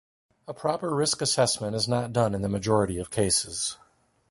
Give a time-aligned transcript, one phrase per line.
[0.47, 3.77] A proper risk assessment is not done in the majority of cases.